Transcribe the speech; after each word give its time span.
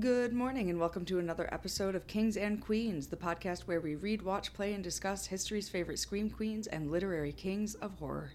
Good 0.00 0.32
morning, 0.32 0.70
and 0.70 0.78
welcome 0.78 1.04
to 1.06 1.18
another 1.18 1.48
episode 1.50 1.96
of 1.96 2.06
Kings 2.06 2.36
and 2.36 2.60
Queens, 2.60 3.08
the 3.08 3.16
podcast 3.16 3.62
where 3.62 3.80
we 3.80 3.96
read, 3.96 4.22
watch, 4.22 4.52
play, 4.52 4.72
and 4.72 4.84
discuss 4.84 5.26
history's 5.26 5.68
favorite 5.68 5.98
scream 5.98 6.30
queens 6.30 6.68
and 6.68 6.92
literary 6.92 7.32
kings 7.32 7.74
of 7.76 7.94
horror. 7.94 8.34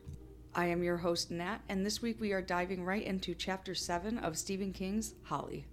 I 0.54 0.65
am 0.65 0.84
your 0.84 0.97
host, 0.97 1.31
Nat, 1.31 1.60
and 1.70 1.86
this 1.86 2.02
week 2.02 2.20
we 2.20 2.34
are 2.34 2.41
diving 2.41 2.84
right 2.84 3.05
into 3.05 3.34
Chapter 3.34 3.76
7 3.76 4.18
of 4.18 4.38
Stephen 4.38 4.73
King's 4.73 5.13
Holly. 5.23 5.65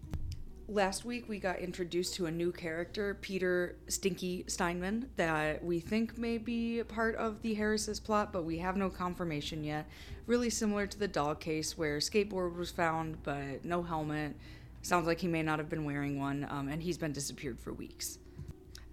Last 0.68 1.04
week 1.04 1.28
we 1.28 1.40
got 1.40 1.58
introduced 1.58 2.14
to 2.14 2.26
a 2.26 2.30
new 2.30 2.52
character, 2.52 3.18
Peter 3.20 3.74
Stinky 3.88 4.44
Steinman, 4.46 5.10
that 5.16 5.64
we 5.64 5.80
think 5.80 6.16
may 6.16 6.38
be 6.38 6.84
part 6.84 7.16
of 7.16 7.42
the 7.42 7.54
Harris's 7.54 7.98
plot, 7.98 8.32
but 8.32 8.44
we 8.44 8.58
have 8.58 8.76
no 8.76 8.90
confirmation 8.90 9.64
yet. 9.64 9.88
Really 10.28 10.50
similar 10.50 10.86
to 10.86 10.98
the 10.98 11.08
Dahl 11.08 11.34
case 11.34 11.76
where 11.76 11.98
skateboard 11.98 12.54
was 12.54 12.70
found, 12.70 13.24
but 13.24 13.64
no 13.64 13.82
helmet 13.82 14.36
Sounds 14.82 15.06
like 15.06 15.20
he 15.20 15.28
may 15.28 15.42
not 15.42 15.58
have 15.58 15.68
been 15.68 15.84
wearing 15.84 16.18
one, 16.18 16.46
um, 16.48 16.68
and 16.68 16.82
he's 16.82 16.98
been 16.98 17.12
disappeared 17.12 17.60
for 17.60 17.72
weeks. 17.72 18.18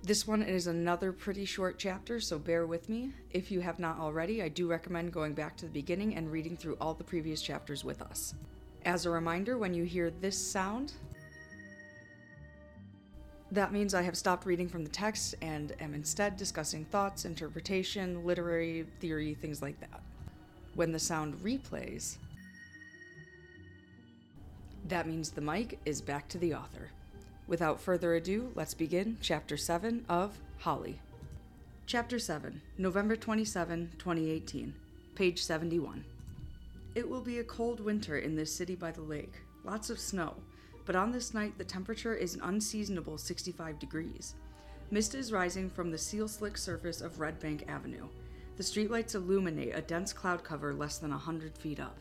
This 0.04 0.28
one 0.28 0.44
is 0.44 0.68
another 0.68 1.12
pretty 1.12 1.46
short 1.46 1.78
chapter, 1.78 2.20
so 2.20 2.38
bear 2.38 2.66
with 2.66 2.88
me. 2.88 3.12
If 3.32 3.52
you 3.52 3.62
have 3.62 3.80
not 3.80 4.00
already, 4.00 4.42
I 4.42 4.50
do 4.50 4.68
recommend 4.68 5.12
going 5.12 5.34
back 5.34 5.58
to 5.58 5.66
the 5.66 5.72
beginning 5.72 6.16
and 6.16 6.32
reading 6.32 6.56
through 6.56 6.78
all 6.80 6.94
the 6.94 7.04
previous 7.04 7.42
chapters 7.42 7.84
with 7.84 8.02
us. 8.02 8.36
As 8.86 9.06
a 9.06 9.10
reminder, 9.10 9.58
when 9.58 9.74
you 9.74 9.84
hear 9.84 10.12
this 10.12 10.38
sound, 10.38 10.94
that 13.52 13.72
means 13.74 13.94
I 13.94 14.02
have 14.02 14.18
stopped 14.18 14.46
reading 14.46 14.68
from 14.68 14.84
the 14.84 14.90
text 14.90 15.36
and 15.42 15.74
am 15.82 15.94
instead 15.94 16.38
discussing 16.38 16.86
thoughts, 16.86 17.26
interpretation, 17.26 18.26
literary 18.26 18.86
theory, 19.00 19.34
things 19.34 19.62
like 19.62 19.80
that. 19.80 20.02
When 20.76 20.92
the 20.92 21.00
sound 21.00 21.36
replays, 21.44 22.18
that 24.90 25.08
means 25.08 25.32
the 25.32 25.42
mic 25.42 25.80
is 25.86 26.02
back 26.02 26.28
to 26.30 26.38
the 26.38 26.54
author. 26.54 26.92
Without 27.48 27.82
further 27.82 28.16
ado, 28.16 28.52
let's 28.56 28.74
begin 28.74 29.18
Chapter 29.22 29.58
7 29.58 30.06
of 30.08 30.38
Holly. 30.60 31.00
Chapter 31.86 32.20
7, 32.20 32.62
November 32.78 33.16
27, 33.16 33.92
2018, 33.98 34.74
page 35.16 35.44
71. 35.44 36.04
It 36.96 37.10
will 37.10 37.22
be 37.22 37.40
a 37.40 37.44
cold 37.44 37.80
winter 37.80 38.18
in 38.18 38.36
this 38.36 38.54
city 38.54 38.76
by 38.76 38.92
the 38.92 39.02
lake, 39.02 39.34
lots 39.64 39.90
of 39.90 40.00
snow, 40.00 40.36
but 40.86 40.96
on 40.96 41.12
this 41.12 41.34
night 41.34 41.58
the 41.58 41.64
temperature 41.64 42.16
is 42.16 42.36
an 42.36 42.42
unseasonable 42.44 43.18
65 43.18 43.80
degrees. 43.80 44.36
Mist 44.90 45.16
is 45.16 45.34
rising 45.34 45.70
from 45.70 45.92
the 45.92 45.98
seal 45.98 46.30
slick 46.30 46.58
surface 46.58 47.02
of 47.02 47.20
Red 47.20 47.40
Bank 47.40 47.66
Avenue. 47.68 48.08
The 48.56 48.64
streetlights 48.64 49.16
illuminate 49.16 49.76
a 49.76 49.82
dense 49.82 50.14
cloud 50.14 50.44
cover 50.44 50.74
less 50.74 50.98
than 50.98 51.12
a 51.12 51.18
hundred 51.18 51.58
feet 51.58 51.80
up. 51.80 51.98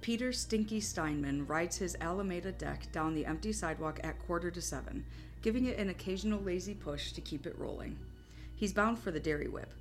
Peter 0.00 0.32
Stinky 0.32 0.80
Steinman 0.80 1.46
rides 1.46 1.76
his 1.76 1.94
Alameda 2.00 2.52
deck 2.52 2.90
down 2.90 3.14
the 3.14 3.26
empty 3.26 3.52
sidewalk 3.52 4.00
at 4.02 4.18
quarter 4.26 4.50
to 4.50 4.62
seven, 4.62 5.04
giving 5.42 5.66
it 5.66 5.78
an 5.78 5.90
occasional 5.90 6.40
lazy 6.40 6.72
push 6.72 7.12
to 7.12 7.20
keep 7.20 7.46
it 7.46 7.58
rolling. 7.58 7.98
He's 8.56 8.72
bound 8.72 8.98
for 8.98 9.10
the 9.10 9.20
Dairy 9.20 9.48
Whip. 9.48 9.72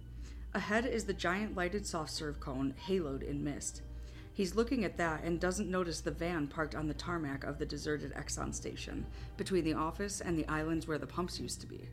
Ahead 0.53 0.85
is 0.85 1.05
the 1.05 1.13
giant 1.13 1.55
lighted 1.55 1.87
soft 1.87 2.11
serve 2.11 2.39
cone, 2.41 2.73
haloed 2.85 3.23
in 3.23 3.43
mist. 3.43 3.81
He's 4.33 4.55
looking 4.55 4.83
at 4.83 4.97
that 4.97 5.23
and 5.23 5.39
doesn't 5.39 5.71
notice 5.71 6.01
the 6.01 6.11
van 6.11 6.47
parked 6.47 6.75
on 6.75 6.87
the 6.87 6.93
tarmac 6.93 7.45
of 7.45 7.57
the 7.57 7.65
deserted 7.65 8.13
Exxon 8.13 8.53
station, 8.53 9.05
between 9.37 9.63
the 9.63 9.73
office 9.73 10.19
and 10.19 10.37
the 10.37 10.47
islands 10.47 10.87
where 10.87 10.97
the 10.97 11.07
pumps 11.07 11.39
used 11.39 11.61
to 11.61 11.67
be. 11.67 11.87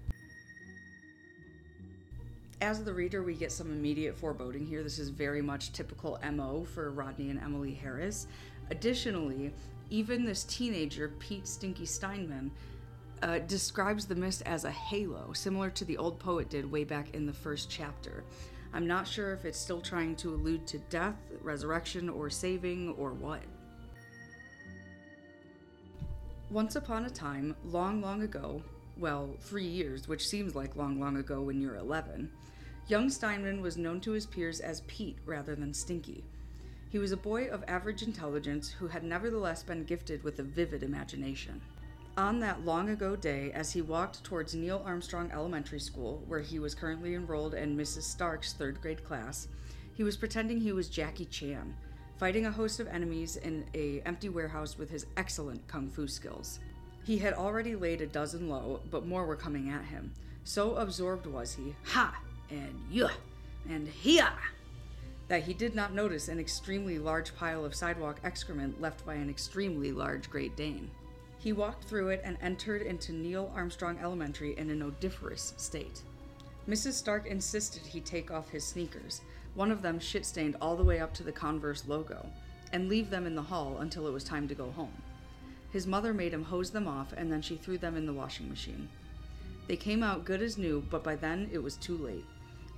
As 2.62 2.82
the 2.82 2.94
reader, 2.94 3.22
we 3.22 3.34
get 3.34 3.52
some 3.52 3.70
immediate 3.70 4.16
foreboding 4.16 4.64
here. 4.64 4.82
This 4.82 4.98
is 4.98 5.10
very 5.10 5.42
much 5.42 5.72
typical 5.72 6.18
MO 6.32 6.64
for 6.64 6.90
Rodney 6.90 7.28
and 7.28 7.38
Emily 7.38 7.74
Harris. 7.74 8.28
Additionally, 8.70 9.52
even 9.90 10.24
this 10.24 10.42
teenager, 10.44 11.12
Pete 11.18 11.46
Stinky 11.46 11.84
Steinman, 11.84 12.50
uh, 13.22 13.40
describes 13.40 14.06
the 14.06 14.14
mist 14.14 14.42
as 14.46 14.64
a 14.64 14.70
halo, 14.70 15.34
similar 15.34 15.68
to 15.68 15.84
the 15.84 15.98
old 15.98 16.18
poet 16.18 16.48
did 16.48 16.70
way 16.70 16.82
back 16.82 17.14
in 17.14 17.26
the 17.26 17.32
first 17.32 17.68
chapter. 17.68 18.24
I'm 18.72 18.86
not 18.86 19.06
sure 19.06 19.34
if 19.34 19.44
it's 19.44 19.58
still 19.58 19.82
trying 19.82 20.16
to 20.16 20.30
allude 20.34 20.66
to 20.68 20.78
death, 20.78 21.16
resurrection, 21.42 22.08
or 22.08 22.30
saving, 22.30 22.94
or 22.94 23.12
what. 23.12 23.42
Once 26.50 26.76
upon 26.76 27.04
a 27.04 27.10
time, 27.10 27.54
long, 27.64 28.00
long 28.00 28.22
ago, 28.22 28.62
well, 28.98 29.36
three 29.40 29.66
years, 29.66 30.08
which 30.08 30.26
seems 30.26 30.54
like 30.54 30.76
long, 30.76 30.98
long 30.98 31.16
ago 31.16 31.42
when 31.42 31.60
you're 31.60 31.76
11, 31.76 32.30
young 32.88 33.10
Steinman 33.10 33.60
was 33.60 33.76
known 33.76 34.00
to 34.00 34.12
his 34.12 34.26
peers 34.26 34.60
as 34.60 34.80
Pete 34.82 35.18
rather 35.26 35.54
than 35.54 35.74
Stinky. 35.74 36.24
He 36.88 36.98
was 36.98 37.12
a 37.12 37.16
boy 37.16 37.46
of 37.48 37.64
average 37.68 38.02
intelligence 38.02 38.70
who 38.70 38.86
had 38.86 39.04
nevertheless 39.04 39.62
been 39.62 39.84
gifted 39.84 40.22
with 40.22 40.38
a 40.38 40.44
vivid 40.44 40.82
imagination. 40.82 41.60
On 42.16 42.40
that 42.40 42.64
long 42.64 42.88
ago 42.88 43.14
day, 43.14 43.52
as 43.52 43.72
he 43.72 43.82
walked 43.82 44.24
towards 44.24 44.54
Neil 44.54 44.82
Armstrong 44.86 45.30
Elementary 45.30 45.80
School, 45.80 46.22
where 46.26 46.40
he 46.40 46.58
was 46.58 46.74
currently 46.74 47.14
enrolled 47.14 47.52
in 47.52 47.76
Mrs. 47.76 48.04
Stark's 48.04 48.54
third 48.54 48.80
grade 48.80 49.04
class, 49.04 49.48
he 49.92 50.02
was 50.02 50.16
pretending 50.16 50.58
he 50.58 50.72
was 50.72 50.88
Jackie 50.88 51.26
Chan, 51.26 51.76
fighting 52.16 52.46
a 52.46 52.50
host 52.50 52.80
of 52.80 52.88
enemies 52.88 53.36
in 53.36 53.66
a 53.74 54.00
empty 54.06 54.30
warehouse 54.30 54.78
with 54.78 54.88
his 54.88 55.04
excellent 55.18 55.66
kung 55.68 55.90
fu 55.90 56.08
skills. 56.08 56.60
He 57.06 57.18
had 57.18 57.34
already 57.34 57.76
laid 57.76 58.00
a 58.00 58.06
dozen 58.06 58.48
low, 58.48 58.80
but 58.90 59.06
more 59.06 59.24
were 59.24 59.36
coming 59.36 59.70
at 59.70 59.84
him. 59.84 60.12
So 60.42 60.74
absorbed 60.74 61.26
was 61.26 61.54
he, 61.54 61.76
ha, 61.84 62.18
and 62.50 62.84
yuh, 62.90 63.10
and 63.68 63.86
hiya, 63.86 64.32
that 65.28 65.44
he 65.44 65.54
did 65.54 65.76
not 65.76 65.94
notice 65.94 66.26
an 66.26 66.40
extremely 66.40 66.98
large 66.98 67.36
pile 67.36 67.64
of 67.64 67.76
sidewalk 67.76 68.18
excrement 68.24 68.80
left 68.80 69.06
by 69.06 69.14
an 69.14 69.30
extremely 69.30 69.92
large 69.92 70.28
Great 70.28 70.56
Dane. 70.56 70.90
He 71.38 71.52
walked 71.52 71.84
through 71.84 72.08
it 72.08 72.22
and 72.24 72.36
entered 72.42 72.82
into 72.82 73.12
Neil 73.12 73.52
Armstrong 73.54 73.98
Elementary 74.02 74.58
in 74.58 74.68
an 74.68 74.82
odoriferous 74.82 75.54
state. 75.56 76.00
Mrs. 76.68 76.94
Stark 76.94 77.26
insisted 77.26 77.82
he 77.82 78.00
take 78.00 78.32
off 78.32 78.50
his 78.50 78.66
sneakers, 78.66 79.20
one 79.54 79.70
of 79.70 79.80
them 79.80 80.00
shit 80.00 80.26
stained 80.26 80.56
all 80.60 80.74
the 80.74 80.82
way 80.82 80.98
up 80.98 81.14
to 81.14 81.22
the 81.22 81.30
Converse 81.30 81.86
logo, 81.86 82.28
and 82.72 82.88
leave 82.88 83.10
them 83.10 83.26
in 83.26 83.36
the 83.36 83.42
hall 83.42 83.78
until 83.78 84.08
it 84.08 84.12
was 84.12 84.24
time 84.24 84.48
to 84.48 84.56
go 84.56 84.72
home. 84.72 84.92
His 85.76 85.86
mother 85.86 86.14
made 86.14 86.32
him 86.32 86.44
hose 86.44 86.70
them 86.70 86.88
off, 86.88 87.12
and 87.18 87.30
then 87.30 87.42
she 87.42 87.54
threw 87.54 87.76
them 87.76 87.98
in 87.98 88.06
the 88.06 88.12
washing 88.14 88.48
machine. 88.48 88.88
They 89.66 89.76
came 89.76 90.02
out 90.02 90.24
good 90.24 90.40
as 90.40 90.56
new, 90.56 90.82
but 90.88 91.04
by 91.04 91.16
then 91.16 91.50
it 91.52 91.62
was 91.62 91.76
too 91.76 91.98
late. 91.98 92.24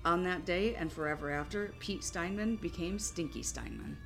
On 0.05 0.25
that 0.25 0.45
day 0.45 0.75
and 0.75 0.93
forever 0.93 1.31
after, 1.31 1.73
Pete 1.79 2.03
Steinman 2.03 2.57
became 2.57 2.99
Stinky 2.99 3.45
Steinman. 3.45 3.97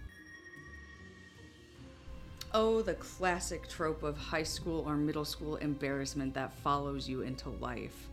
Oh, 2.52 2.82
the 2.82 2.92
classic 2.92 3.66
trope 3.66 4.02
of 4.02 4.18
high 4.18 4.42
school 4.42 4.84
or 4.86 4.94
middle 4.94 5.24
school 5.24 5.56
embarrassment 5.56 6.34
that 6.34 6.52
follows 6.58 7.08
you 7.08 7.22
into 7.22 7.48
life. 7.48 8.10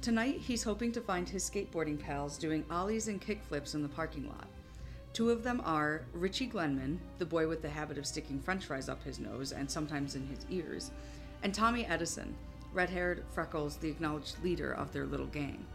Tonight, 0.00 0.38
he's 0.38 0.62
hoping 0.62 0.90
to 0.92 1.02
find 1.02 1.28
his 1.28 1.50
skateboarding 1.50 2.00
pals 2.00 2.38
doing 2.38 2.64
ollies 2.70 3.08
and 3.08 3.20
kickflips 3.20 3.74
in 3.74 3.82
the 3.82 3.90
parking 3.90 4.26
lot. 4.26 4.48
Two 5.12 5.30
of 5.30 5.42
them 5.42 5.60
are 5.64 6.06
Richie 6.12 6.48
Glenman, 6.48 6.98
the 7.18 7.26
boy 7.26 7.46
with 7.46 7.60
the 7.60 7.68
habit 7.68 7.98
of 7.98 8.06
sticking 8.06 8.40
french 8.40 8.64
fries 8.64 8.88
up 8.88 9.02
his 9.02 9.18
nose 9.18 9.52
and 9.52 9.70
sometimes 9.70 10.14
in 10.14 10.26
his 10.26 10.46
ears, 10.48 10.90
and 11.42 11.54
Tommy 11.54 11.84
Edison, 11.84 12.34
red 12.72 12.88
haired 12.88 13.24
Freckles, 13.30 13.76
the 13.76 13.90
acknowledged 13.90 14.42
leader 14.42 14.72
of 14.72 14.92
their 14.92 15.04
little 15.04 15.26
gang. 15.26 15.66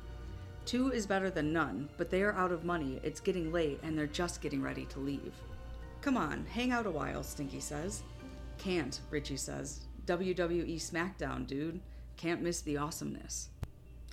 Two 0.66 0.92
is 0.92 1.06
better 1.06 1.30
than 1.30 1.54
none, 1.54 1.88
but 1.98 2.10
they 2.10 2.24
are 2.24 2.34
out 2.34 2.52
of 2.52 2.66
money, 2.66 3.00
it's 3.04 3.20
getting 3.20 3.52
late, 3.52 3.80
and 3.84 3.98
they're 3.98 4.08
just 4.08 4.42
getting 4.42 4.62
ready 4.62 4.86
to 4.86 5.00
leave. 5.00 5.34
Come 6.02 6.18
on, 6.18 6.46
hang 6.52 6.72
out 6.72 6.88
a 6.88 6.92
while, 6.92 7.24
Stinky 7.24 7.60
says. 7.60 8.04
Can't, 8.58 9.00
Richie 9.12 9.38
says. 9.38 9.82
WWE 10.06 10.76
SmackDown, 10.76 11.46
dude. 11.46 11.80
Can't 12.16 12.42
miss 12.42 12.62
the 12.62 12.78
awesomeness. 12.78 13.50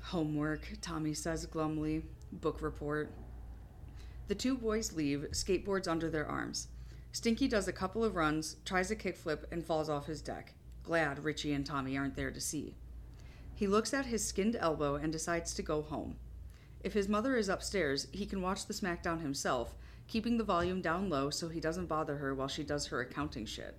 Homework, 0.03 0.69
Tommy 0.83 1.15
says 1.15 1.47
glumly. 1.47 2.03
Book 2.33 2.61
report. 2.61 3.11
The 4.27 4.35
two 4.35 4.57
boys 4.57 4.93
leave, 4.93 5.27
skateboards 5.33 5.87
under 5.87 6.09
their 6.09 6.27
arms. 6.27 6.69
Stinky 7.13 7.47
does 7.47 7.69
a 7.69 7.73
couple 7.73 8.03
of 8.03 8.17
runs, 8.17 8.57
tries 8.65 8.91
a 8.91 8.97
kickflip, 8.97 9.45
and 9.53 9.65
falls 9.65 9.91
off 9.91 10.07
his 10.07 10.23
deck, 10.23 10.55
glad 10.83 11.23
Richie 11.23 11.53
and 11.53 11.65
Tommy 11.65 11.97
aren't 11.99 12.17
there 12.17 12.31
to 12.31 12.41
see. 12.41 12.75
He 13.55 13.67
looks 13.67 13.95
at 13.95 14.07
his 14.07 14.27
skinned 14.27 14.57
elbow 14.57 14.97
and 14.97 15.13
decides 15.13 15.55
to 15.55 15.63
go 15.63 15.83
home. 15.83 16.17
If 16.83 16.93
his 16.93 17.09
mother 17.09 17.37
is 17.37 17.49
upstairs, 17.49 18.09
he 18.13 18.27
can 18.27 18.43
watch 18.43 18.67
the 18.67 18.75
SmackDown 18.75 19.21
himself, 19.21 19.77
keeping 20.09 20.39
the 20.39 20.45
volume 20.45 20.81
down 20.81 21.09
low 21.09 21.31
so 21.31 21.49
he 21.49 21.61
doesn't 21.61 21.87
bother 21.87 22.17
her 22.17 22.35
while 22.35 22.49
she 22.49 22.65
does 22.65 22.87
her 22.87 23.01
accounting 23.01 23.47
shit. 23.47 23.77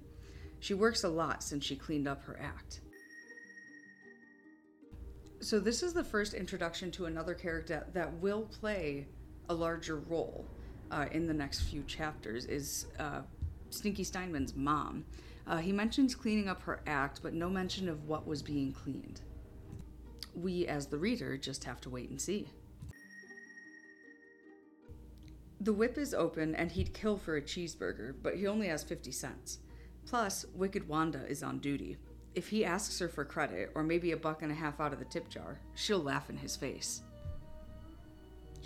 She 0.60 0.74
works 0.74 1.04
a 1.04 1.10
lot 1.10 1.44
since 1.44 1.66
she 1.66 1.75
cleaned 1.75 2.08
up 2.08 2.24
her 2.24 2.40
act. 2.40 2.81
So, 5.42 5.60
this 5.60 5.84
is 5.84 5.94
the 5.94 6.04
first 6.04 6.34
introduction 6.34 6.90
to 6.92 7.06
another 7.06 7.36
character 7.36 7.86
that 7.94 8.14
will 8.14 8.44
play 8.44 9.08
a 9.50 9.53
larger 9.53 9.97
role 9.97 10.45
uh, 10.92 11.06
in 11.12 11.27
the 11.27 11.33
next 11.33 11.62
few 11.62 11.83
chapters 11.83 12.45
is 12.45 12.88
uh, 13.00 13.21
Stinky 13.69 14.03
Steinman's 14.03 14.56
mom. 14.56 15.06
Uh, 15.47 15.57
he 15.57 15.71
mentions 15.71 16.15
cleaning 16.15 16.47
up 16.47 16.62
her 16.63 16.81
act, 16.88 17.19
but 17.21 17.33
no 17.33 17.50
mention 17.50 17.88
of 17.88 18.07
what 18.07 18.25
was 18.25 18.42
being 18.42 18.71
cleaned. 18.74 19.21
We, 20.33 20.68
as 20.68 20.88
the 20.88 20.97
reader, 20.97 21.38
just 21.38 21.63
have 21.63 21.80
to 21.81 21.89
wait 21.89 22.09
and 22.09 22.19
see. 22.19 22.47
The 25.62 25.74
whip 25.74 25.97
is 25.97 26.13
open 26.13 26.53
and 26.56 26.71
he'd 26.71 26.94
kill 26.94 27.18
for 27.18 27.38
a 27.38 27.42
cheeseburger, 27.42 28.13
but 28.21 28.36
he 28.36 28.47
only 28.47 28.68
has 28.68 28.83
50 28.83 29.12
cents. 29.12 29.59
Plus, 30.06 30.45
Wicked 30.53 30.88
Wanda 30.88 31.25
is 31.27 31.42
on 31.42 31.59
duty. 31.59 31.97
If 32.36 32.50
he 32.50 32.65
asks 32.65 33.00
her 33.00 33.07
for 33.07 33.24
credit, 33.24 33.71
or 33.75 33.81
maybe 33.81 34.12
a 34.12 34.18
buck 34.18 34.42
and 34.42 34.51
a 34.51 34.56
half 34.56 34.80
out 34.80 34.94
of 34.94 35.00
the 35.00 35.06
tip 35.06 35.30
jar, 35.30 35.59
she'll 35.74 36.03
laugh 36.03 36.30
in 36.30 36.38
his 36.38 36.56
face. 36.56 37.01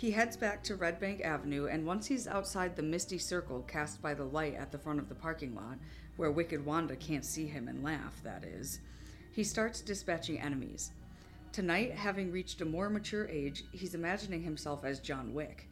He 0.00 0.12
heads 0.12 0.34
back 0.34 0.62
to 0.62 0.76
Red 0.76 0.98
Bank 0.98 1.20
Avenue, 1.20 1.66
and 1.66 1.84
once 1.84 2.06
he's 2.06 2.26
outside 2.26 2.74
the 2.74 2.82
misty 2.82 3.18
circle 3.18 3.60
cast 3.68 4.00
by 4.00 4.14
the 4.14 4.24
light 4.24 4.54
at 4.54 4.72
the 4.72 4.78
front 4.78 4.98
of 4.98 5.10
the 5.10 5.14
parking 5.14 5.54
lot, 5.54 5.76
where 6.16 6.30
Wicked 6.30 6.64
Wanda 6.64 6.96
can't 6.96 7.22
see 7.22 7.46
him 7.46 7.68
and 7.68 7.84
laugh, 7.84 8.18
that 8.24 8.42
is, 8.42 8.80
he 9.30 9.44
starts 9.44 9.82
dispatching 9.82 10.40
enemies. 10.40 10.92
Tonight, 11.52 11.92
having 11.92 12.32
reached 12.32 12.62
a 12.62 12.64
more 12.64 12.88
mature 12.88 13.28
age, 13.28 13.64
he's 13.72 13.94
imagining 13.94 14.42
himself 14.42 14.86
as 14.86 15.00
John 15.00 15.34
Wick. 15.34 15.68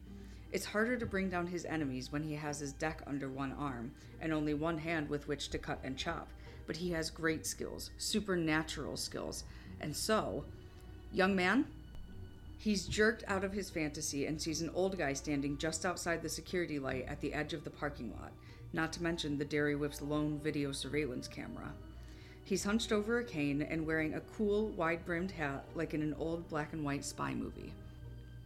It's 0.53 0.67
harder 0.67 0.99
to 0.99 1.07
bring 1.07 1.31
down 1.31 1.47
his 1.47 1.65
enemies 1.65 2.13
when 2.13 2.23
he 2.23 2.35
has 2.35 2.59
his 2.59 2.75
deck 2.75 3.01
under 3.07 3.31
one 3.31 3.55
arm 3.55 3.93
and 4.21 4.35
only 4.35 4.53
one 4.53 4.77
hand 4.77 5.09
with 5.09 5.27
which 5.27 5.49
to 5.49 5.59
cut 5.59 5.81
and 5.83 5.97
chop, 5.97 6.29
but 6.67 6.77
he 6.77 6.91
has 6.91 7.09
great 7.09 7.47
skills, 7.47 7.93
supernatural 7.97 8.99
skills. 8.99 9.45
And 9.81 9.97
so, 9.97 10.45
young 11.15 11.35
man, 11.35 11.65
he's 12.59 12.87
jerked 12.87 13.25
out 13.27 13.45
of 13.45 13.53
his 13.53 13.71
fantasy 13.71 14.27
and 14.27 14.41
sees 14.41 14.61
an 14.61 14.71
old 14.75 14.99
guy 14.99 15.13
standing 15.13 15.57
just 15.57 15.87
outside 15.87 16.21
the 16.21 16.29
security 16.29 16.79
light 16.79 17.07
at 17.09 17.21
the 17.21 17.33
edge 17.33 17.55
of 17.55 17.65
the 17.65 17.71
parking 17.71 18.13
lot, 18.21 18.33
not 18.73 18.93
to 18.93 19.03
mention 19.03 19.39
the 19.39 19.45
Dairy 19.45 19.77
Whip's 19.77 20.03
lone 20.03 20.39
video 20.43 20.73
surveillance 20.73 21.29
camera. 21.29 21.73
He's 22.45 22.65
hunched 22.65 22.93
over 22.93 23.19
a 23.19 23.25
cane 23.25 23.63
and 23.63 23.87
wearing 23.87 24.15
a 24.15 24.21
cool, 24.21 24.69
wide 24.69 25.05
brimmed 25.05 25.31
hat 25.31 25.65
like 25.75 25.95
in 25.95 26.03
an 26.03 26.15
old 26.19 26.49
black 26.49 26.73
and 26.73 26.85
white 26.85 27.05
spy 27.05 27.35
movie. 27.35 27.73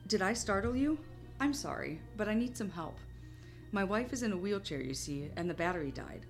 Did 0.08 0.22
I 0.22 0.34
startle 0.34 0.76
you? 0.76 0.98
I'm 1.40 1.54
sorry, 1.54 2.00
but 2.16 2.28
I 2.28 2.34
need 2.34 2.56
some 2.56 2.70
help. 2.70 2.98
My 3.70 3.84
wife 3.84 4.12
is 4.12 4.22
in 4.22 4.32
a 4.32 4.36
wheelchair, 4.36 4.82
you 4.82 4.92
see, 4.92 5.30
and 5.36 5.48
the 5.48 5.54
battery 5.54 5.90
died. 5.90 6.26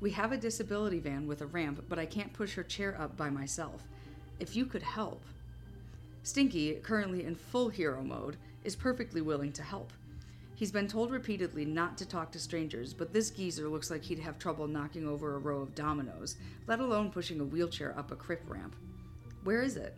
We 0.00 0.10
have 0.12 0.32
a 0.32 0.36
disability 0.36 1.00
van 1.00 1.26
with 1.26 1.40
a 1.40 1.46
ramp, 1.46 1.84
but 1.88 1.98
I 1.98 2.06
can't 2.06 2.32
push 2.32 2.54
her 2.54 2.62
chair 2.62 2.96
up 3.00 3.16
by 3.16 3.30
myself. 3.30 3.82
If 4.38 4.54
you 4.54 4.66
could 4.66 4.82
help. 4.82 5.24
Stinky, 6.24 6.74
currently 6.82 7.24
in 7.24 7.36
full 7.36 7.68
hero 7.68 8.02
mode, 8.02 8.36
is 8.64 8.74
perfectly 8.74 9.20
willing 9.20 9.52
to 9.52 9.62
help. 9.62 9.92
He's 10.56 10.72
been 10.72 10.88
told 10.88 11.12
repeatedly 11.12 11.64
not 11.64 11.96
to 11.98 12.06
talk 12.06 12.32
to 12.32 12.38
strangers, 12.40 12.92
but 12.92 13.12
this 13.12 13.30
geezer 13.30 13.68
looks 13.68 13.90
like 13.90 14.02
he'd 14.02 14.18
have 14.18 14.38
trouble 14.38 14.66
knocking 14.66 15.06
over 15.06 15.34
a 15.34 15.38
row 15.38 15.60
of 15.60 15.76
dominoes, 15.76 16.36
let 16.66 16.80
alone 16.80 17.12
pushing 17.12 17.38
a 17.40 17.44
wheelchair 17.44 17.96
up 17.96 18.10
a 18.10 18.16
crip 18.16 18.42
ramp. 18.48 18.74
Where 19.44 19.62
is 19.62 19.76
it? 19.76 19.96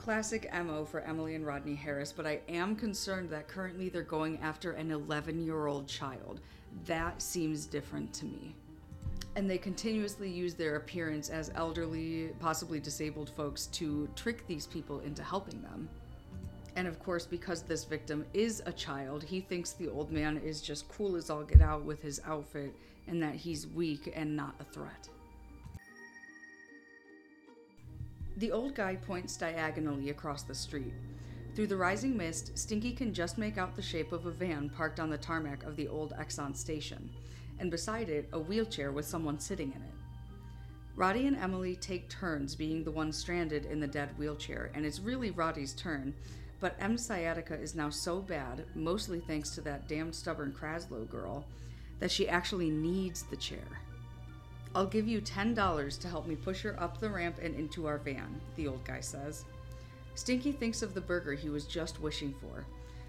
classic 0.00 0.50
MO 0.64 0.84
for 0.84 1.00
Emily 1.00 1.34
and 1.34 1.46
Rodney 1.46 1.74
Harris, 1.74 2.10
but 2.10 2.26
I 2.26 2.40
am 2.48 2.74
concerned 2.74 3.28
that 3.30 3.48
currently 3.48 3.90
they're 3.90 4.02
going 4.02 4.38
after 4.40 4.72
an 4.72 4.90
11 4.90 5.44
year 5.44 5.66
old 5.66 5.86
child. 5.86 6.40
That 6.86 7.20
seems 7.20 7.66
different 7.66 8.12
to 8.14 8.24
me. 8.24 8.56
And 9.36 9.48
they 9.48 9.58
continuously 9.58 10.28
use 10.28 10.54
their 10.54 10.76
appearance 10.76 11.30
as 11.30 11.52
elderly, 11.54 12.30
possibly 12.40 12.80
disabled 12.80 13.30
folks 13.30 13.66
to 13.66 14.08
trick 14.16 14.46
these 14.46 14.66
people 14.66 15.00
into 15.00 15.22
helping 15.22 15.62
them. 15.62 15.88
And 16.76 16.86
of 16.86 16.98
course, 16.98 17.26
because 17.26 17.62
this 17.62 17.84
victim 17.84 18.24
is 18.32 18.62
a 18.66 18.72
child, 18.72 19.22
he 19.22 19.40
thinks 19.40 19.72
the 19.72 19.88
old 19.88 20.10
man 20.10 20.38
is 20.38 20.60
just 20.60 20.88
cool 20.88 21.16
as 21.16 21.30
all 21.30 21.42
get 21.42 21.60
out 21.60 21.84
with 21.84 22.02
his 22.02 22.20
outfit 22.26 22.74
and 23.06 23.22
that 23.22 23.34
he's 23.34 23.66
weak 23.66 24.12
and 24.14 24.36
not 24.36 24.54
a 24.60 24.64
threat. 24.64 25.08
The 28.36 28.52
old 28.52 28.74
guy 28.74 28.96
points 28.96 29.36
diagonally 29.36 30.10
across 30.10 30.44
the 30.44 30.54
street. 30.54 30.94
Through 31.54 31.66
the 31.66 31.76
rising 31.76 32.16
mist, 32.16 32.56
Stinky 32.56 32.92
can 32.92 33.12
just 33.12 33.36
make 33.36 33.58
out 33.58 33.76
the 33.76 33.82
shape 33.82 34.12
of 34.12 34.24
a 34.26 34.30
van 34.30 34.70
parked 34.70 35.00
on 35.00 35.10
the 35.10 35.18
tarmac 35.18 35.64
of 35.64 35.76
the 35.76 35.88
old 35.88 36.14
Exxon 36.18 36.56
station, 36.56 37.10
and 37.60 37.70
beside 37.70 38.08
it, 38.08 38.28
a 38.32 38.38
wheelchair 38.38 38.90
with 38.90 39.04
someone 39.04 39.38
sitting 39.38 39.72
in 39.72 39.82
it. 39.82 39.94
Roddy 40.96 41.26
and 41.26 41.36
Emily 41.36 41.76
take 41.76 42.08
turns 42.08 42.54
being 42.54 42.82
the 42.82 42.90
one 42.90 43.12
stranded 43.12 43.66
in 43.66 43.80
the 43.80 43.86
dead 43.86 44.10
wheelchair, 44.18 44.70
and 44.74 44.84
it's 44.84 45.00
really 45.00 45.30
Roddy's 45.30 45.72
turn, 45.72 46.12
but 46.58 46.76
Em's 46.78 47.04
sciatica 47.04 47.54
is 47.54 47.74
now 47.74 47.88
so 47.88 48.20
bad, 48.20 48.64
mostly 48.74 49.20
thanks 49.20 49.50
to 49.50 49.60
that 49.62 49.88
damned 49.88 50.14
stubborn 50.14 50.52
Kraslow 50.52 51.08
girl, 51.08 51.46
that 52.00 52.10
she 52.10 52.28
actually 52.28 52.70
needs 52.70 53.22
the 53.22 53.36
chair. 53.36 53.80
I'll 54.74 54.86
give 54.86 55.08
you 55.08 55.20
$10 55.20 56.00
to 56.00 56.08
help 56.08 56.26
me 56.26 56.36
push 56.36 56.62
her 56.62 56.80
up 56.80 57.00
the 57.00 57.08
ramp 57.08 57.38
and 57.42 57.54
into 57.54 57.86
our 57.86 57.98
van, 57.98 58.40
the 58.56 58.68
old 58.68 58.84
guy 58.84 59.00
says. 59.00 59.44
Stinky 60.14 60.52
thinks 60.52 60.82
of 60.82 60.94
the 60.94 61.00
burger 61.00 61.32
he 61.32 61.48
was 61.48 61.64
just 61.64 62.00
wishing 62.00 62.34
for. 62.40 62.66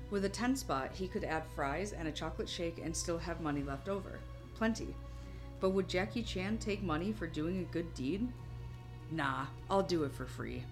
With 0.10 0.26
a 0.26 0.30
10 0.30 0.56
spot, 0.56 0.92
he 0.94 1.08
could 1.08 1.24
add 1.24 1.44
fries 1.56 1.94
and 1.94 2.08
a 2.08 2.12
chocolate 2.12 2.50
shake 2.50 2.80
and 2.84 2.96
still 2.96 3.18
have 3.18 3.42
money 3.42 3.64
left 3.64 3.90
over. 3.90 4.20
Plenty. 4.62 4.94
But 5.60 5.72
would 5.72 5.88
Jackie 5.88 6.22
Chan 6.22 6.60
take 6.60 6.84
money 6.84 7.12
for 7.12 7.26
doing 7.26 7.62
a 7.62 7.74
good 7.74 7.92
deed? 7.96 8.28
Nah, 9.10 9.48
I'll 9.72 9.82
do 9.82 10.04
it 10.04 10.14
for 10.14 10.28
free. 10.28 10.64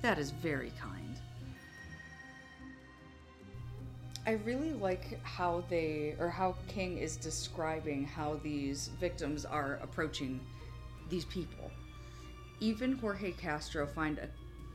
That 0.00 0.18
is 0.18 0.32
very 0.32 0.72
kind. 0.76 1.20
I 4.26 4.32
really 4.44 4.72
like 4.72 5.22
how 5.22 5.62
they 5.70 6.16
or 6.18 6.30
how 6.30 6.56
King 6.66 6.98
is 6.98 7.16
describing 7.16 8.04
how 8.04 8.40
these 8.42 8.88
victims 8.98 9.44
are 9.44 9.78
approaching 9.84 10.40
these 11.08 11.24
people. 11.26 11.70
Even 12.58 12.98
Jorge 12.98 13.30
Castro 13.30 13.86
find 13.86 14.18
a, 14.18 14.28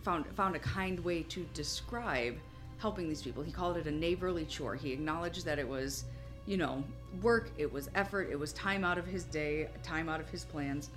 found 0.06 0.26
found 0.38 0.56
a 0.56 0.60
kind 0.60 1.02
way 1.02 1.24
to 1.24 1.46
describe 1.54 2.38
helping 2.78 3.10
these 3.10 3.22
people. 3.22 3.44
He 3.44 3.52
called 3.52 3.76
it 3.76 3.88
a 3.88 3.92
neighborly 3.92 4.46
chore. 4.46 4.76
He 4.76 4.94
acknowledged 4.94 5.44
that 5.44 5.60
it 5.60 5.68
was, 5.68 6.06
you 6.48 6.58
know, 6.58 6.84
work, 7.22 7.52
it 7.58 7.72
was 7.72 7.90
effort, 7.94 8.30
it 8.32 8.40
was 8.40 8.54
time 8.54 8.84
out 8.84 8.98
of 8.98 9.06
his 9.06 9.26
day, 9.26 9.70
time 9.84 10.10
out 10.10 10.20
of 10.20 10.30
his 10.30 10.46
plans. 10.46 10.90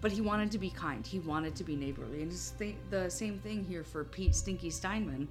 But 0.00 0.12
he 0.12 0.20
wanted 0.20 0.50
to 0.52 0.58
be 0.58 0.70
kind. 0.70 1.06
He 1.06 1.18
wanted 1.18 1.56
to 1.56 1.64
be 1.64 1.76
neighborly. 1.76 2.22
And 2.22 2.30
it's 2.30 2.50
th- 2.52 2.76
the 2.90 3.10
same 3.10 3.38
thing 3.38 3.64
here 3.64 3.82
for 3.82 4.04
Pete 4.04 4.34
Stinky 4.34 4.70
Steinman. 4.70 5.28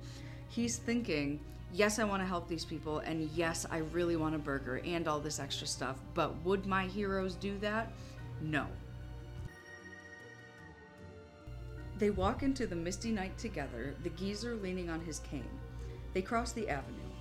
He's 0.49 0.77
thinking, 0.77 1.39
yes, 1.71 1.97
I 1.97 2.03
want 2.03 2.21
to 2.21 2.27
help 2.27 2.47
these 2.47 2.65
people, 2.65 2.99
and 2.99 3.29
yes, 3.31 3.65
I 3.71 3.79
really 3.79 4.15
want 4.15 4.35
a 4.35 4.39
burger 4.39 4.81
and 4.83 5.07
all 5.07 5.19
this 5.19 5.39
extra 5.39 5.65
stuff, 5.65 5.97
but 6.13 6.35
would 6.43 6.65
my 6.65 6.85
heroes 6.85 7.35
do 7.35 7.57
that? 7.59 7.91
No. 8.41 8.67
They 11.97 12.09
walk 12.09 12.43
into 12.43 12.67
the 12.67 12.75
misty 12.75 13.11
night 13.11 13.37
together, 13.37 13.95
the 14.03 14.09
geezer 14.09 14.55
leaning 14.55 14.89
on 14.89 14.99
his 15.01 15.19
cane. 15.19 15.59
They 16.13 16.21
cross 16.21 16.51
the 16.51 16.69
avenue. 16.69 17.12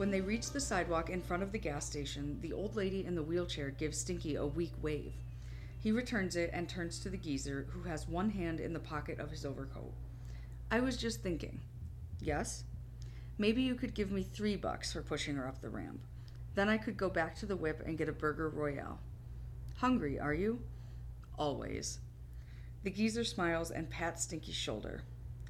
When 0.00 0.10
they 0.10 0.22
reach 0.22 0.52
the 0.52 0.60
sidewalk 0.60 1.10
in 1.10 1.20
front 1.20 1.42
of 1.42 1.52
the 1.52 1.58
gas 1.58 1.84
station, 1.84 2.38
the 2.40 2.54
old 2.54 2.74
lady 2.74 3.04
in 3.04 3.14
the 3.14 3.22
wheelchair 3.22 3.68
gives 3.68 3.98
Stinky 3.98 4.34
a 4.34 4.46
weak 4.46 4.72
wave. 4.80 5.12
He 5.78 5.92
returns 5.92 6.36
it 6.36 6.48
and 6.54 6.66
turns 6.66 7.00
to 7.00 7.10
the 7.10 7.18
geezer, 7.18 7.66
who 7.68 7.82
has 7.82 8.08
one 8.08 8.30
hand 8.30 8.60
in 8.60 8.72
the 8.72 8.80
pocket 8.80 9.20
of 9.20 9.30
his 9.30 9.44
overcoat. 9.44 9.92
I 10.70 10.80
was 10.80 10.96
just 10.96 11.20
thinking. 11.20 11.60
Yes? 12.18 12.64
Maybe 13.36 13.60
you 13.60 13.74
could 13.74 13.92
give 13.92 14.10
me 14.10 14.22
three 14.22 14.56
bucks 14.56 14.90
for 14.90 15.02
pushing 15.02 15.36
her 15.36 15.46
up 15.46 15.60
the 15.60 15.68
ramp. 15.68 16.00
Then 16.54 16.70
I 16.70 16.78
could 16.78 16.96
go 16.96 17.10
back 17.10 17.34
to 17.34 17.44
the 17.44 17.54
whip 17.54 17.82
and 17.84 17.98
get 17.98 18.08
a 18.08 18.12
burger 18.12 18.48
royale. 18.48 19.00
Hungry, 19.76 20.18
are 20.18 20.32
you? 20.32 20.60
Always. 21.38 21.98
The 22.84 22.90
geezer 22.90 23.22
smiles 23.22 23.70
and 23.70 23.90
pats 23.90 24.22
Stinky's 24.22 24.54
shoulder. 24.54 25.02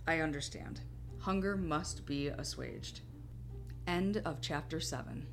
I 0.08 0.18
understand. 0.18 0.80
Hunger 1.20 1.56
must 1.56 2.04
be 2.04 2.26
assuaged. 2.26 3.02
End 3.86 4.22
of 4.24 4.40
chapter 4.40 4.80
7. 4.80 5.26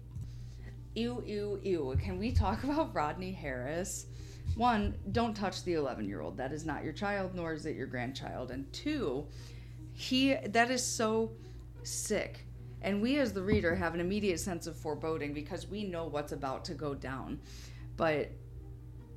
Ew, 0.96 1.24
ew, 1.26 1.60
ew. 1.64 1.98
Can 2.02 2.18
we 2.18 2.32
talk 2.32 2.64
about 2.66 2.94
Rodney 2.94 3.32
Harris? 3.32 4.08
One, 4.56 4.96
don't 5.12 5.36
touch 5.36 5.64
the 5.64 5.74
11 5.74 6.08
year 6.08 6.22
old. 6.22 6.38
That 6.38 6.52
is 6.52 6.66
not 6.66 6.84
your 6.84 6.94
child, 6.94 7.36
nor 7.36 7.54
is 7.54 7.66
it 7.66 7.76
your 7.76 7.88
grandchild. 7.88 8.52
And 8.52 8.72
two, 8.74 9.26
he, 9.94 10.36
that 10.36 10.72
is 10.72 10.84
so 10.84 11.32
sick. 11.84 12.46
And 12.82 13.02
we, 13.02 13.18
as 13.18 13.34
the 13.34 13.42
reader, 13.42 13.76
have 13.76 13.94
an 13.94 14.00
immediate 14.00 14.40
sense 14.40 14.68
of 14.68 14.76
foreboding 14.76 15.34
because 15.34 15.68
we 15.68 15.84
know 15.84 16.06
what's 16.06 16.32
about 16.32 16.64
to 16.66 16.74
go 16.74 16.94
down. 16.94 17.40
But 17.96 18.32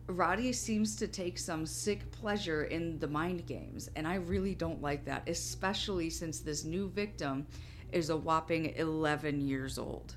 Roddy 0.07 0.53
seems 0.53 0.97
to 0.97 1.07
take 1.07 1.39
some 1.39 1.67
sick 1.67 2.11
pleasure 2.11 2.65
in 2.65 2.99
the 2.99 3.07
mind 3.07 3.47
games, 3.47 3.91
and 3.97 4.07
I 4.09 4.17
really 4.17 4.55
don't 4.55 4.83
like 4.83 5.05
that, 5.05 5.29
especially 5.29 6.11
since 6.11 6.41
this 6.41 6.65
new 6.65 6.89
victim 6.89 7.47
is 7.93 8.11
a 8.11 8.17
whopping 8.17 8.75
11 8.77 9.47
years 9.47 9.79
old. 9.79 10.17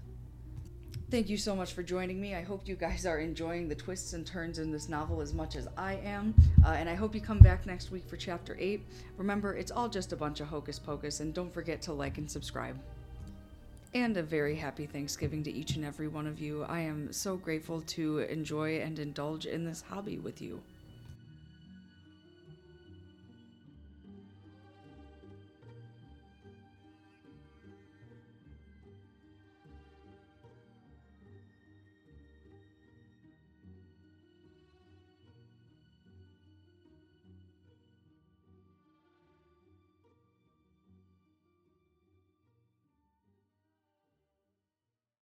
Thank 1.10 1.30
you 1.30 1.38
so 1.38 1.56
much 1.56 1.74
for 1.74 1.84
joining 1.84 2.20
me. 2.20 2.34
I 2.34 2.42
hope 2.42 2.68
you 2.68 2.75
guys 2.75 3.06
are 3.06 3.20
enjoying 3.20 3.68
the 3.68 3.75
twists 3.75 4.13
and 4.13 4.25
turns 4.25 4.58
in 4.58 4.72
this 4.72 4.89
novel 4.89 5.22
as 5.22 5.34
much 5.34 5.56
as 5.56 5.68
I 5.77 5.96
am. 5.98 6.34
Uh, 6.65 6.70
and 6.70 6.89
I 6.89 6.96
hope 6.96 7.13
you 7.13 7.22
come 7.22 7.39
back 7.39 7.65
next 7.65 7.92
week 7.92 8.08
for 8.08 8.18
chapter 8.18 8.58
8. 8.60 8.84
Remember, 9.18 9.56
it's 9.56 9.70
all 9.70 9.88
just 9.88 10.12
a 10.12 10.15
bunch 10.15 10.39
of 10.39 10.48
hocus 10.48 10.80
pocus, 10.80 11.20
and 11.20 11.34
don't 11.34 11.53
forget 11.53 11.82
to 11.84 11.94
like 11.94 12.18
and 12.18 12.30
subscribe 12.30 12.80
and 13.94 14.18
a 14.18 14.24
very 14.24 14.56
happy 14.56 14.86
Thanksgiving 14.86 15.44
to 15.44 15.51
each 15.51 15.75
and 15.75 15.86
every 15.86 16.08
one 16.08 16.25
of 16.25 16.39
you. 16.39 16.63
I 16.63 16.80
am 16.82 17.13
so 17.13 17.38
grateful 17.38 17.82
to 17.82 18.20
enjoy 18.20 18.80
and 18.80 18.98
indulge 18.98 19.46
in 19.46 19.65
this 19.65 19.82
hobby 19.82 20.18
with 20.18 20.42
you. 20.42 20.62